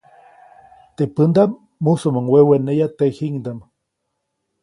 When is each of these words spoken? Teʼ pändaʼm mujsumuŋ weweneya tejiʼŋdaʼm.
Teʼ 0.95 1.11
pändaʼm 1.15 1.51
mujsumuŋ 1.83 2.25
weweneya 2.33 2.87
tejiʼŋdaʼm. 2.97 3.59